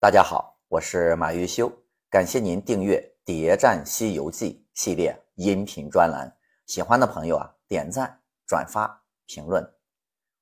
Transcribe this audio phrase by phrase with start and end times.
[0.00, 1.68] 大家好，我是马玉修，
[2.08, 6.32] 感谢您订阅《谍战西游记》系列音频专栏。
[6.66, 8.16] 喜欢的朋友啊，点赞、
[8.46, 9.68] 转发、评论。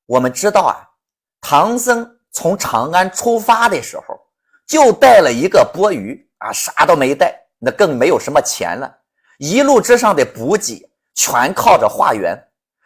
[0.05, 0.77] 我们知道啊，
[1.41, 4.19] 唐僧从长安出发的时候，
[4.67, 8.95] 就带了一个钵盂啊，啥都没带，那更没有什么钱了。
[9.39, 12.39] 一路之上的补给全靠着化缘，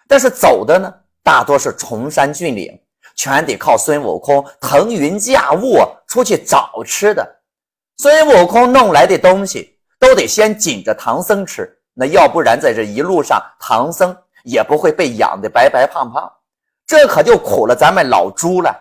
[0.07, 2.81] 但是走的呢，大多是崇山峻岭。
[3.13, 5.77] 全得靠孙悟空腾云驾雾
[6.11, 7.25] 出去找吃的。
[7.95, 14.13] 孙悟空弄来的东西都得先紧着唐僧吃，那要不然在这一路上，唐僧
[14.43, 16.29] 也不会被养的白白胖胖。
[16.85, 18.75] 这可就苦了咱们老猪了，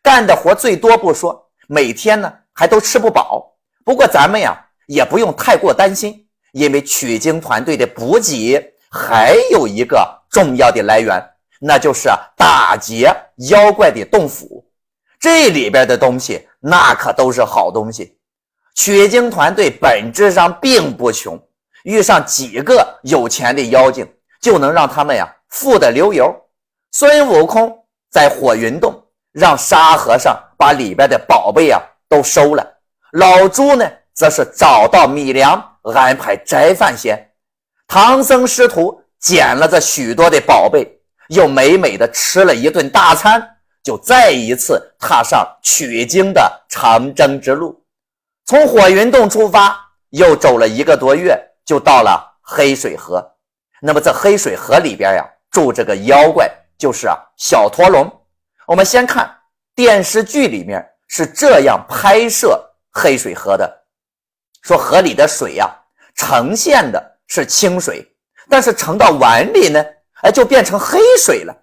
[0.00, 3.52] 干的活最多不说，每天呢还都吃不饱。
[3.84, 4.56] 不过咱们呀
[4.86, 11.20] 也不用太过担心，因为取经团队的补给还有一个重要的来源。
[11.58, 13.12] 那就是打劫
[13.48, 14.64] 妖怪的洞府，
[15.18, 18.18] 这里边的东西那可都是好东西。
[18.74, 21.40] 取经团队本质上并不穷，
[21.84, 24.04] 遇上几个有钱的妖精，
[24.40, 26.34] 就能让他们呀富得流油。
[26.90, 27.72] 孙悟空
[28.10, 29.00] 在火云洞
[29.32, 32.66] 让沙和尚把里边的宝贝呀都收了，
[33.12, 35.62] 老朱呢则是找到米粮，
[35.94, 37.16] 安排斋饭先。
[37.86, 40.92] 唐僧师徒捡了这许多的宝贝。
[41.30, 43.55] 又美美的吃了一顿大餐，
[43.86, 47.80] 就再一次踏上取经的长征之路。
[48.44, 49.78] 从火云洞出发，
[50.08, 53.24] 又走了一个多月，就到了黑水河。
[53.80, 58.10] 那么这黑水河里边呀，住着个妖怪，就是啊小驼龙。
[58.66, 59.32] 我们先看
[59.76, 63.72] 电视剧里面是这样拍摄黑水河的：
[64.62, 65.70] 说河里的水呀，
[66.16, 68.04] 呈现的是清水，
[68.50, 69.80] 但是盛到碗里呢。
[70.22, 71.56] 哎，就变成黑水了。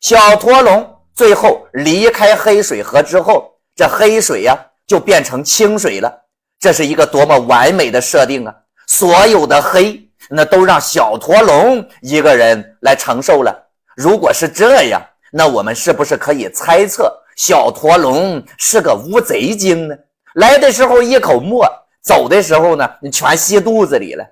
[0.00, 6.10] 小驼龙最后离开黑水河之后，这黑水呀就变成清水了。
[6.58, 8.54] 这是一个多么完美的设定啊！
[8.86, 13.54] 所有的黑那都让小驼龙一个人来承受了。
[13.94, 19.94] 如果是这样，那我们是不是可以猜测小驼龙是个乌贼精呢？
[20.36, 21.68] 来的时候一口沫，
[22.02, 24.24] 走的时候呢全吸肚子里了。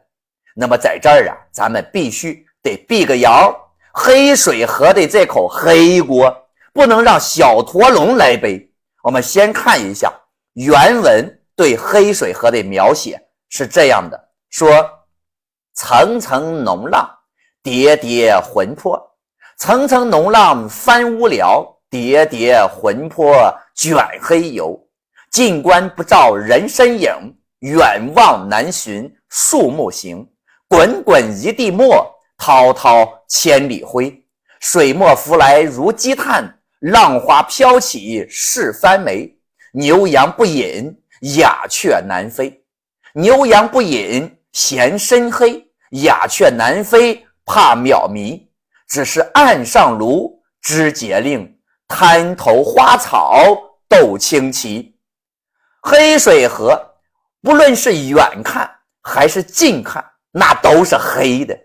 [0.57, 2.47] 那么在这儿啊，咱们必须。
[2.63, 3.55] 得避个谣，
[3.93, 6.35] 黑水河的这口黑锅
[6.79, 8.73] 不能让小驼龙来背。
[9.03, 10.13] 我们先看一下
[10.53, 14.17] 原文对黑水河的描写是这样的：
[14.49, 14.71] 说
[15.75, 17.11] 层层浓浪
[17.65, 18.97] 叠叠浑波，
[19.57, 23.35] 层层浓浪翻乌辽，叠叠浑波
[23.75, 24.81] 卷黑油。
[25.33, 27.11] 近观不照人身影，
[27.59, 30.25] 远望难寻树木形。
[30.69, 32.09] 滚滚一地墨。
[32.41, 34.25] 滔滔千里灰，
[34.61, 39.33] 水墨浮来如积炭，浪花飘起是翻眉。
[39.73, 40.95] 牛羊不饮，
[41.37, 42.65] 鸦雀难飞。
[43.15, 45.61] 牛羊不饮，嫌深黑；
[46.03, 48.49] 鸦雀难飞，怕渺迷。
[48.89, 53.45] 只是岸上芦，枝节令，滩头花草
[53.89, 54.97] 斗清奇。
[55.83, 56.81] 黑水河，
[57.43, 58.71] 不论是远看
[59.03, 61.59] 还是近看，那都是黑的。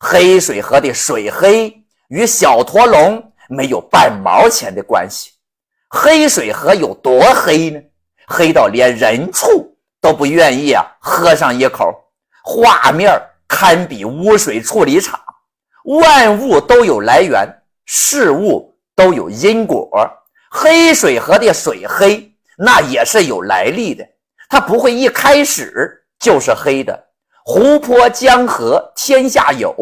[0.00, 1.70] 黑水河的水黑
[2.08, 5.32] 与小驼龙没有半毛钱的关系。
[5.88, 7.80] 黑水河有多黑呢？
[8.28, 11.92] 黑到连人畜都不愿意啊喝上一口。
[12.44, 15.20] 画面堪比污水处理厂。
[15.84, 17.48] 万物都有来源，
[17.86, 19.90] 事物都有因果。
[20.50, 24.06] 黑水河的水黑，那也是有来历的。
[24.48, 27.08] 它不会一开始就是黑的。
[27.44, 29.74] 湖泊江河天下有，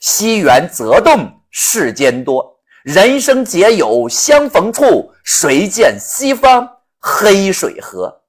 [0.00, 2.55] 西园则动世间多。
[2.86, 6.70] 人生皆有相逢处，谁见西方
[7.00, 8.22] 黑水河？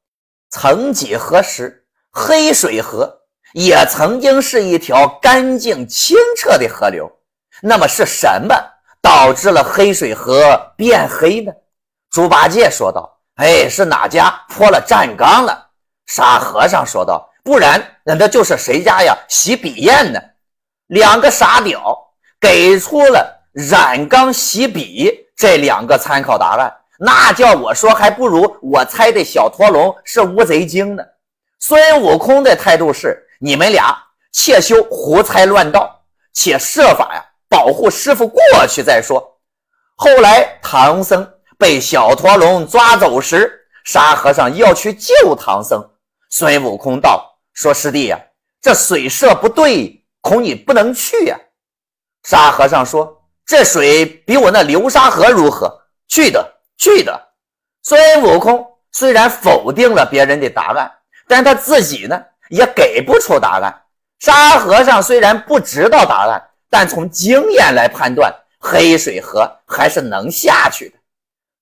[0.49, 3.19] 曾几何时，黑水河
[3.53, 7.07] 也曾经是一条干净清澈的河流。
[7.61, 8.55] 那么是什么
[8.99, 11.53] 导致了黑水河变黑呢？
[12.09, 15.69] 猪八戒说道：“哎，是哪家泼了站缸了？”
[16.07, 17.31] 沙和尚说道。
[17.43, 20.19] 不然，那那就是谁家呀洗笔砚呢？
[20.87, 21.95] 两个傻屌
[22.39, 31.03] 给出了染缸洗笔这两个参考答案，那叫我说还不如我猜的小驼龙是乌贼精呢。
[31.57, 33.97] 孙悟空的态度是：你们俩
[34.31, 38.39] 且休胡猜乱道，且设法呀保护师傅过
[38.69, 39.39] 去再说。
[39.95, 41.27] 后来唐僧
[41.57, 43.51] 被小驼龙抓走时，
[43.85, 45.83] 沙和尚要去救唐僧，
[46.29, 47.39] 孙悟空道。
[47.53, 48.19] 说师弟呀，
[48.61, 51.35] 这水色不对，恐你不能去呀。
[52.21, 53.16] 沙和尚说
[53.47, 55.81] ：“这水比我那流沙河如何？
[56.07, 57.19] 去的，去的。”
[57.81, 60.91] 孙悟空虽然否定了别人的答案，
[61.27, 63.73] 但他自己呢也给不出答案。
[64.19, 70.97] 沙和尚虽然不知道答案，但从经验来判断，黑水河还是能下去的。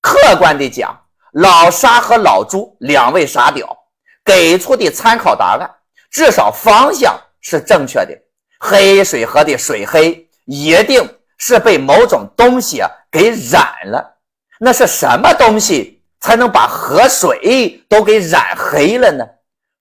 [0.01, 0.99] 客观的讲，
[1.33, 3.77] 老沙和老朱两位傻屌
[4.23, 5.69] 给出的参考答案，
[6.09, 8.17] 至少方向是正确的。
[8.59, 14.17] 黑水河的水黑，一定是被某种东西啊给染了。
[14.59, 19.25] 那是什么东西才能把河水都给染黑了呢？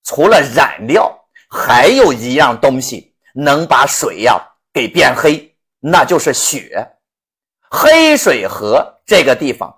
[0.05, 1.21] 除了染料。
[1.57, 6.97] 还有一样东西能把水呀给变黑，那就是血。
[7.71, 9.73] 黑水河这个地方，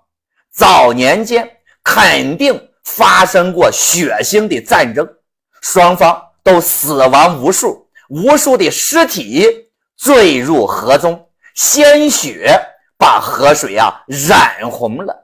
[0.51, 1.47] 早年间
[1.85, 5.07] 肯定发生过血腥的战争，
[5.61, 9.69] 双方都死亡无数，无数的尸体
[9.99, 11.26] 坠入河中，
[11.57, 12.59] 鲜血
[12.97, 15.15] 把河水啊染红了。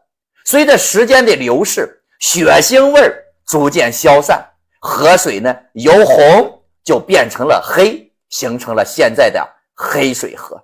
[0.44, 3.00] 随着时间的流逝，血腥味
[3.46, 4.44] 逐渐消散。
[4.80, 10.60] 河水呢，由红就变成了黑，形成了现在的黑水河。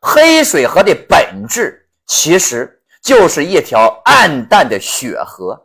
[0.00, 5.60] 黑水河的本质其实就是一条暗淡的血河。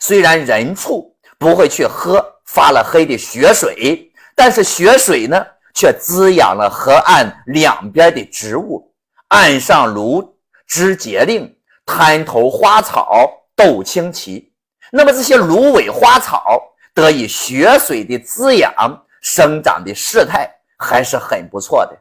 [0.00, 8.92] 虽然人畜不会去喝发了黑的血水，但是血水呢，却滋养了河岸两边的植物。
[9.28, 11.54] 岸上芦枝节令，
[11.84, 14.52] 滩头花草斗青旗。
[14.90, 16.64] 那么这些芦苇花草。
[16.94, 18.74] 得以雪水的滋养，
[19.20, 21.96] 生长的势态还是很不错的。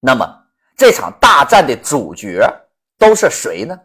[0.00, 0.26] 那么
[0.74, 2.50] 这场大战的主角
[2.96, 3.78] 都是谁呢？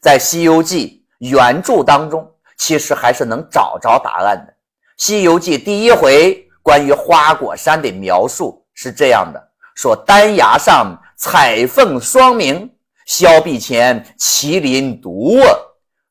[0.00, 4.52] 在《西游记》原著当中，其实还是能找着答案的。
[4.96, 9.42] 《西游记》第一回关于花果山的描述是这样的：
[9.74, 12.70] 说丹崖上彩凤双鸣，
[13.06, 15.44] 削壁前麒麟独卧。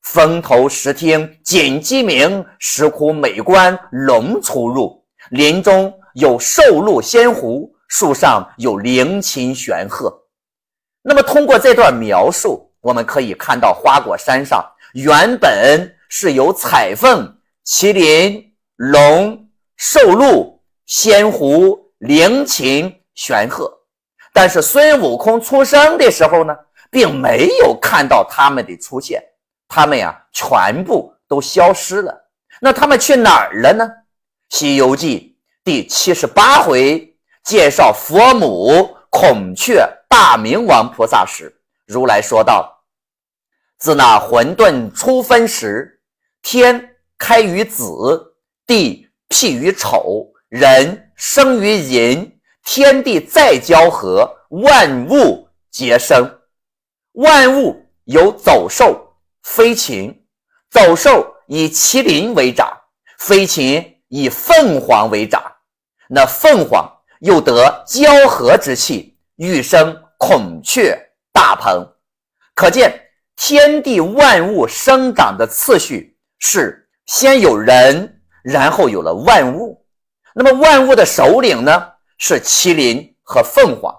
[0.02, 5.00] 风头石厅锦鸡鸣，石窟美观龙出入。
[5.30, 10.12] 林中有兽鹿仙狐，树上有灵禽玄鹤。
[11.02, 14.64] 那么，通过这段描述，我们可以看到花果山上
[14.94, 17.32] 原本是有彩凤、
[17.64, 18.44] 麒麟、
[18.76, 19.46] 龙、
[19.84, 23.68] 兽鹿、仙狐、灵禽、玄鹤，
[24.32, 26.56] 但是孙悟空出生的时候呢，
[26.88, 29.20] 并没有看到他们的出现。
[29.66, 32.16] 他们呀，全部都消失了。
[32.60, 33.84] 那他们去哪儿了呢？
[34.56, 41.52] 《西游记》第七十八回介绍佛母孔雀大明王菩萨时，
[41.86, 42.72] 如来说道
[43.80, 46.00] ：“自那混沌初分时，
[46.40, 47.84] 天开于子，
[48.64, 56.30] 地辟于丑，人生于寅，天地再交合，万物皆生。
[57.12, 59.08] 万物有走兽。”
[59.42, 60.24] 飞禽、
[60.70, 62.70] 走兽以麒麟为长，
[63.18, 65.42] 飞禽以凤凰为长。
[66.08, 66.88] 那凤凰
[67.20, 70.96] 又得交合之气，欲生孔雀
[71.32, 71.84] 大鹏。
[72.54, 73.00] 可见
[73.34, 79.84] 天地万物生长的次序是先有人，然后有了万物。
[80.34, 81.86] 那么万物的首领呢，
[82.18, 83.94] 是麒麟和凤凰。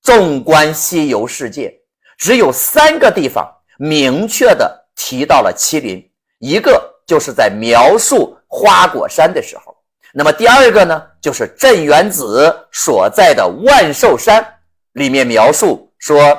[0.00, 1.74] 纵观西游世界，
[2.16, 3.46] 只有三个地方。
[3.78, 6.02] 明确的提到了麒麟，
[6.38, 9.76] 一个就是在描述花果山的时候，
[10.12, 14.44] 那么第二个呢，就是镇元子所在的万寿山
[14.92, 16.36] 里面描述说，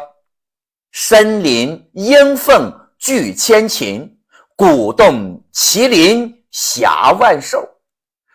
[0.91, 4.17] 深林鹰凤聚千禽，
[4.55, 7.67] 鼓动麒麟侠万寿。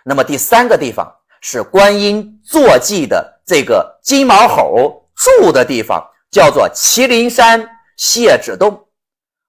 [0.04, 7.66] 那么第三个地方是观音坐骑的这个金毛猴住的地方，叫做麒麟山
[7.97, 8.80] 谢指洞。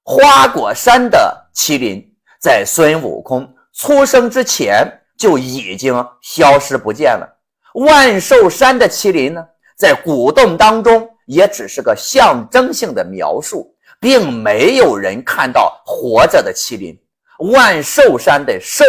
[0.03, 2.01] 花果山的麒麟
[2.39, 7.27] 在孙悟空出生之前就已经消失不见了。
[7.73, 9.43] 万寿山的麒麟呢，
[9.75, 16.97] 在古洞当中也只是个象征性的描述，并没有人看到活着的麒麟。
[17.39, 18.83] 万寿山的寿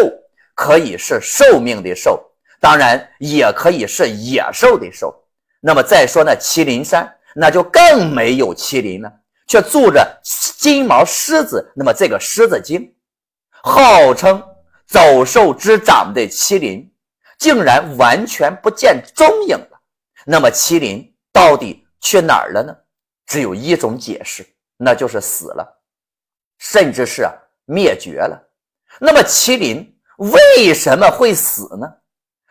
[0.55, 2.23] 可以是寿命的寿，
[2.61, 5.15] 当然也可以是野兽的兽。
[5.61, 9.13] 那么再说那麒麟山，那就更没有麒麟了。
[9.49, 12.93] 却住着金毛狮子，那么这个狮子精，
[13.51, 14.43] 号称
[14.87, 16.93] 走兽之长的麒麟，
[17.39, 19.81] 竟然完全不见踪影了。
[20.25, 22.77] 那么麒麟到底去哪儿了呢？
[23.27, 24.45] 只有一种解释，
[24.77, 25.81] 那就是死了，
[26.59, 27.33] 甚至是啊
[27.67, 28.43] 灭绝了。
[28.99, 31.87] 那么麒麟为什么会死呢？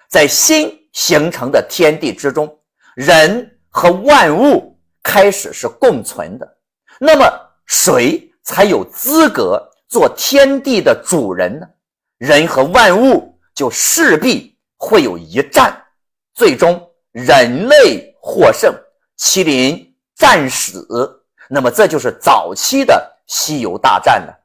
[0.07, 2.47] 在新形成的天地之中，
[2.95, 6.57] 人和万物开始是共存的。
[6.99, 7.27] 那么
[7.65, 11.67] 谁才有资格做天地的主人呢，
[12.17, 15.75] 人和万物就势必会有一战，
[16.33, 16.81] 最终
[17.11, 18.73] 人类获胜，
[19.17, 20.87] 麒麟战死。
[21.49, 24.44] 那么这就是早期的西游大战了。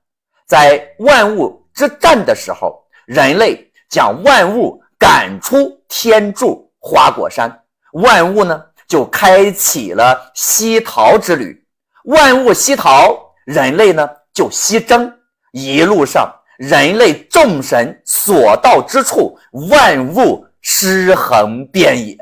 [0.51, 7.49] 在万物之战的时候，人类将万物赶出天柱花果山，
[7.93, 11.65] 万物呢就开启了西逃之旅。
[12.07, 15.09] 万物西逃，人类呢就西征。
[15.53, 16.29] 一路上，
[16.59, 19.39] 人类众神所到之处，
[19.71, 22.19] 万物尸横遍野。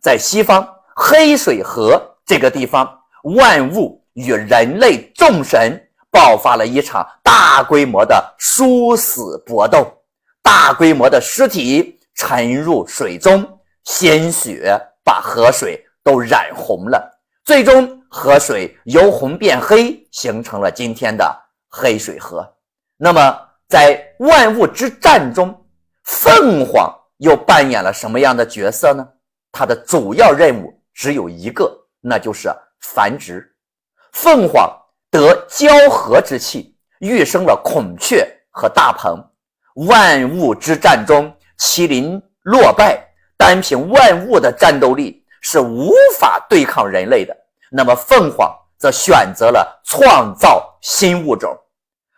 [0.00, 2.88] 在西方黑水河这个地方，
[3.24, 5.82] 万物与人类众神
[6.16, 9.86] 爆发了一场大规模的殊死搏斗，
[10.42, 13.46] 大规模的尸体沉入水中，
[13.84, 22.50] 鲜血把河水都染红了，最终河水由红变黑，形成了今天的黑水河。
[22.96, 25.54] 那么，在万物之战中，
[26.04, 29.06] 凤凰又扮演了什么样的角色呢？
[29.52, 31.70] 它的主要任务只有一个，
[32.00, 33.54] 那就是繁殖。
[34.12, 34.66] 凤凰
[35.16, 39.18] 得交合之气，育生了孔雀和大鹏。
[39.86, 43.02] 万物之战中，麒麟落败，
[43.36, 47.36] 单凭万物的战斗力是无法对抗人类的。
[47.70, 51.56] 那么，凤凰则选择了创造新物种。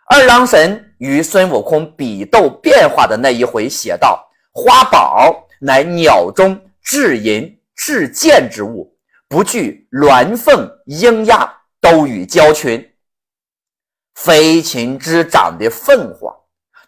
[0.07, 8.91] 二郎神与孙悟空比斗变化的那一回写道：“花宝乃鸟中至淫至贱之物，
[9.27, 12.88] 不惧鸾凤鹰鸭，都与交群。
[14.23, 16.35] 飞禽之长的凤凰，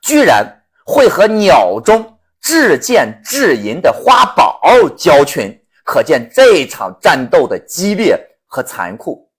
[0.02, 0.46] 居然
[0.86, 4.60] 会和鸟中至贱至淫的花宝
[4.98, 9.30] 交群，可见这场战斗的激烈和残酷。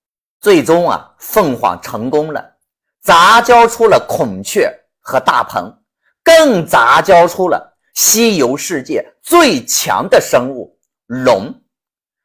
[0.41, 2.43] 最终啊，凤凰成功了。”
[3.05, 5.71] 杂交出了孔雀和大鹏，
[6.23, 11.53] 更杂交出了西游世界最强的生物龙。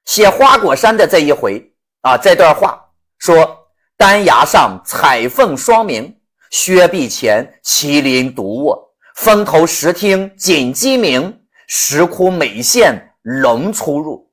[0.06, 2.80] 写花果山的这一回啊，这段话
[3.18, 3.67] 说：
[3.98, 6.16] 丹崖上彩凤双鸣，
[6.52, 8.80] 薛壁前麒麟独卧，
[9.16, 14.30] 峰头石厅锦鸡鸣，石窟每现龙出入。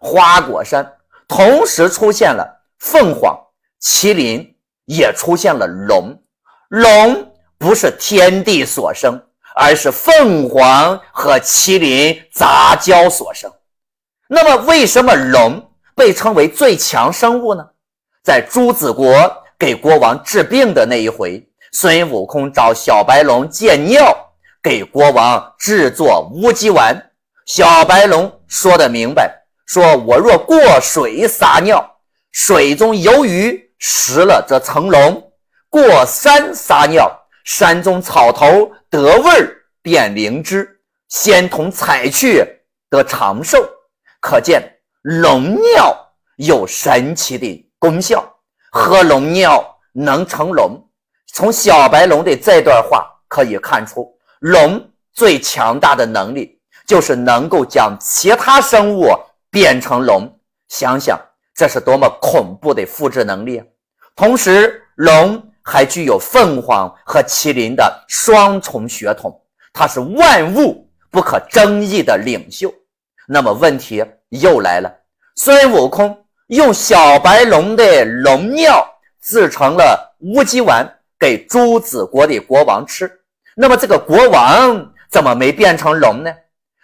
[0.00, 0.86] 花果山
[1.26, 2.46] 同时出现了
[2.78, 3.36] 凤凰、
[3.82, 4.54] 麒麟。
[4.90, 6.18] 也出现了龙，
[6.70, 9.22] 龙不是天地所生，
[9.54, 13.52] 而是凤凰和麒麟杂交所生。
[14.28, 15.62] 那么，为什么龙
[15.94, 17.68] 被称为最强生物呢？
[18.28, 21.42] 在朱子国给国王治病的那一回，
[21.72, 24.14] 孙悟空找小白龙借尿
[24.62, 26.94] 给国王制作乌鸡丸。
[27.46, 31.82] 小白龙说的明白，说我若过水撒尿，
[32.30, 33.66] 水中游鱼。
[33.78, 35.32] 食了则成龙，
[35.70, 37.10] 过山撒尿，
[37.44, 40.68] 山中草头得味儿便灵芝，
[41.08, 42.44] 仙童采去
[42.90, 43.66] 得长寿。
[44.20, 44.62] 可见
[45.00, 45.96] 龙尿
[46.36, 48.24] 有神奇的功效，
[48.70, 50.78] 喝龙尿能成龙。
[51.32, 59.08] 从小白龙的这段话可以看出，龙最强大的能力就是能够将其他生物
[59.50, 60.30] 变成龙。
[60.68, 61.18] 想想。
[61.54, 63.66] 这是多么恐怖的复制能力啊！
[64.14, 69.36] 同时，龙还具有凤凰和麒麟的双重血统，
[69.72, 72.72] 它是万物不可争议的领袖。
[73.26, 74.88] 那么问题又来了：
[75.34, 76.16] 孙悟空
[76.48, 78.86] 用小白龙的龙尿
[79.22, 80.86] 制成了乌鸡丸，
[81.18, 83.10] 给朱子国的国王吃。
[83.54, 86.32] 那么这个国王怎么没变成龙呢？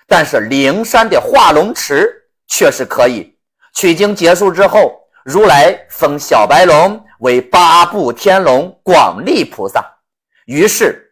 [0.06, 2.10] 但是灵山的化龙池
[2.46, 3.34] 却是可以。
[3.72, 4.94] 取经结束之后，
[5.24, 9.82] 如来封小白龙为八部天龙广利菩萨。
[10.44, 11.10] 于是，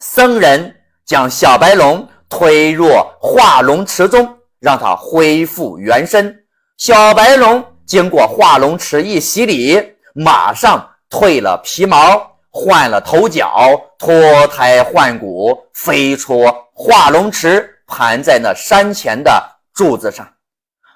[0.00, 2.88] 僧人将小白龙推入
[3.20, 6.34] 化龙池中，让它恢复原身。
[6.78, 9.78] 小白龙经过化龙池一洗礼，
[10.14, 19.30] 马上褪了皮毛，换了头角，脱胎换骨，飞出化龙池，盘在那山前的
[19.74, 20.26] 柱子上。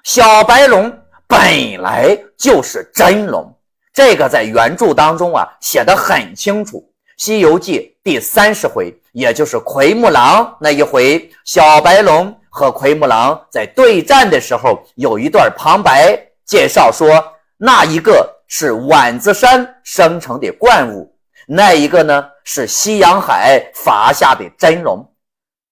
[0.05, 0.91] 小白龙
[1.27, 3.55] 本来就是真龙，
[3.93, 6.79] 这个在原著当中啊写的很清楚，
[7.23, 17.09] 《西游记》第三十回，也就是奎木狼那一回，小白龙和奎木狼在对战的时候，有一段旁白介绍说，
[17.57, 21.13] 那一个是碗子山生成的怪物，
[21.45, 25.05] 那一个呢是西洋海罚下的真龙。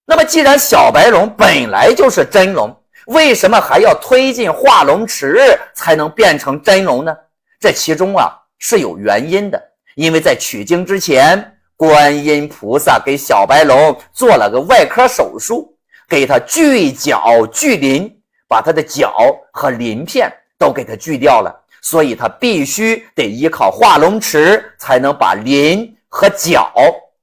[0.04, 2.74] 那么，既然小白龙本来就是真龙。
[3.06, 5.38] 为什么还要推进化龙池
[5.74, 7.16] 才能变成真龙呢？
[7.60, 9.62] 这其中啊是有原因的，
[9.94, 15.72] 因为在取经之前，观音菩萨给小白龙做了个外科手术，
[16.08, 18.12] 给他锯角锯鳞，
[18.48, 19.14] 把他的角
[19.52, 20.28] 和鳞片
[20.58, 26.72] 都给它锯掉了，所以它必须得依靠化龙池才能把鳞和角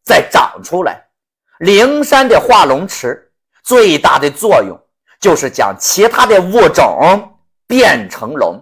[0.03, 1.03] 再长出来。
[1.59, 3.31] 灵山的化龙池
[3.63, 4.77] 最大的作用
[5.19, 7.37] 就是将其他的物种
[7.67, 8.61] 变成龙。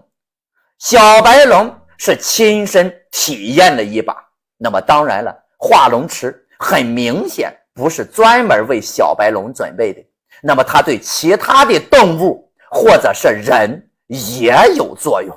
[0.78, 4.16] 小白龙是亲身体验了一把，
[4.58, 10.04] 那么当然了，化龙池很明显不是专门为小白龙准备的，
[10.42, 15.34] 那么它对其他的动物或者是人也有作用。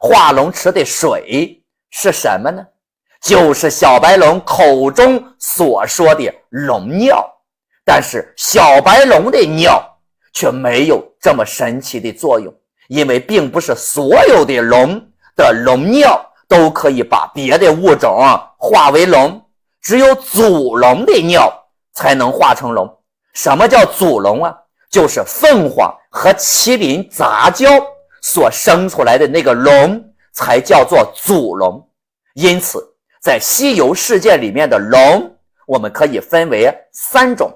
[0.00, 2.64] 化龙池的水是什么呢？
[3.20, 7.24] 就是小白龙口中所说的龙尿，
[7.84, 9.80] 但是小白龙的尿
[10.32, 12.52] 却没有这么神奇的作用。
[12.88, 15.00] 因为并不是所有的龙
[15.36, 18.18] 的龙尿都可以把别的物种
[18.56, 19.40] 化为龙，
[19.80, 21.52] 只有祖龙的尿
[21.92, 22.88] 才能化成龙。
[23.34, 24.56] 什么叫祖龙啊？
[24.90, 27.68] 就是凤凰和麒麟杂交
[28.22, 31.86] 所生出来的那个龙才叫做祖龙。
[32.34, 32.82] 因此，
[33.20, 37.52] 在西游世界里面的龙，我们可以分为三种，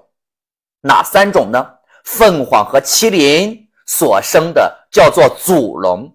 [0.81, 1.66] 哪三种呢？
[2.04, 3.59] 凤凰和麒麟。
[3.85, 6.11] 所生的叫做祖龙，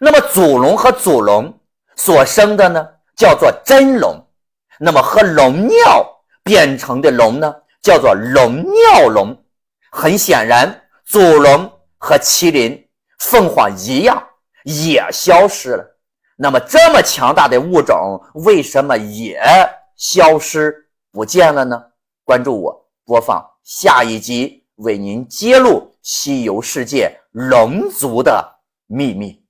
[0.00, 1.56] 那么祖龙和祖龙
[1.94, 4.16] 所生的呢，叫做真龙，
[4.80, 6.04] 那么和龙尿
[6.42, 9.36] 变成的龙呢，叫做龙尿龙。
[9.90, 12.88] 很显然，祖龙和麒麟、
[13.22, 14.22] 凤凰一样
[14.64, 15.98] 也消失了。
[16.36, 19.40] 那么这么强大的物种，为什么也
[19.96, 20.74] 消失
[21.10, 21.82] 不见了呢？
[22.24, 25.90] 关注我，播放下一集，为您揭露。
[26.02, 28.44] 西游世界龙族的
[28.86, 29.41] 秘密。